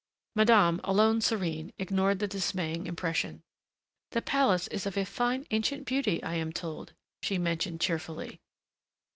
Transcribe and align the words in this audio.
Madame, 0.35 0.81
alone 0.83 1.21
serene, 1.21 1.71
ignored 1.77 2.17
the 2.17 2.27
dismaying 2.27 2.87
impression. 2.87 3.43
"The 4.13 4.21
palace 4.23 4.67
is 4.69 4.87
of 4.87 4.97
a 4.97 5.05
fine, 5.05 5.45
ancient 5.51 5.85
beauty, 5.85 6.23
I 6.23 6.33
am 6.37 6.51
told," 6.51 6.93
she 7.21 7.37
mentioned 7.37 7.81
cheerfully. 7.81 8.41